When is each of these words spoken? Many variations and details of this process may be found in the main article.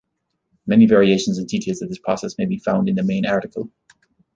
Many 0.65 0.87
variations 0.87 1.37
and 1.37 1.47
details 1.47 1.83
of 1.83 1.89
this 1.89 1.99
process 1.99 2.39
may 2.39 2.47
be 2.47 2.57
found 2.57 2.89
in 2.89 2.95
the 2.95 3.03
main 3.03 3.23
article. 3.27 3.69